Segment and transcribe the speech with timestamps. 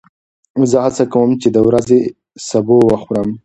[0.69, 1.99] زه هڅه کوم چې د ورځې
[2.49, 3.29] سبو وخورم.